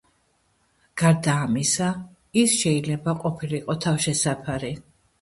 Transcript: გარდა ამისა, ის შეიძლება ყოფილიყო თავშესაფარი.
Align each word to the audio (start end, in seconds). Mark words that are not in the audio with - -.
გარდა 1.01 1.35
ამისა, 1.49 1.91
ის 2.47 2.57
შეიძლება 2.65 3.17
ყოფილიყო 3.23 3.81
თავშესაფარი. 3.89 4.77